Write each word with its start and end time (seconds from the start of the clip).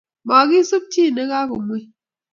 .Mokisup 0.27 0.83
chi 0.91 1.03
na 1.15 1.23
kakomwei 1.31 1.85